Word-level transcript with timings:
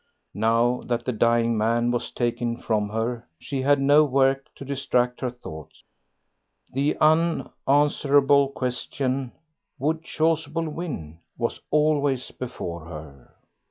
Now 0.33 0.81
that 0.87 1.05
the 1.05 1.11
dying 1.11 1.55
man 1.59 1.91
was 1.91 2.09
taken 2.09 2.57
from 2.57 2.89
her 2.89 3.27
she 3.37 3.61
had 3.61 3.79
no 3.79 4.03
work 4.03 4.47
to 4.55 4.65
distract 4.65 5.21
her 5.21 5.29
thought. 5.29 5.73
The 6.73 6.97
unanswerable 6.99 8.47
question 8.49 9.31
would 9.77 10.01
Chasuble 10.01 10.69
win? 10.73 11.19
was 11.37 11.61
always 11.69 12.31
before 12.31 12.85
her. 12.85 13.35